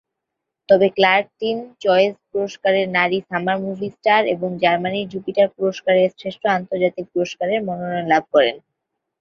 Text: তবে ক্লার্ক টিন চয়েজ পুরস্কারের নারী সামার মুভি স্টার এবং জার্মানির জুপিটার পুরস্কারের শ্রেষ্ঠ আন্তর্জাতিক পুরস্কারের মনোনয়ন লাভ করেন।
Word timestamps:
তবে 0.69 0.87
ক্লার্ক 0.97 1.27
টিন 1.39 1.57
চয়েজ 1.81 2.13
পুরস্কারের 2.29 2.87
নারী 2.97 3.17
সামার 3.29 3.57
মুভি 3.65 3.89
স্টার 3.95 4.21
এবং 4.35 4.49
জার্মানির 4.63 5.09
জুপিটার 5.11 5.47
পুরস্কারের 5.57 6.09
শ্রেষ্ঠ 6.11 6.43
আন্তর্জাতিক 6.51 7.05
পুরস্কারের 7.13 7.59
মনোনয়ন 7.67 8.05
লাভ 8.07 8.23
করেন। 8.33 8.55